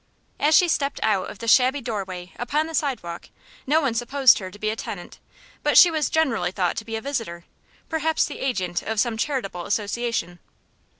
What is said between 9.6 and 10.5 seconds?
association.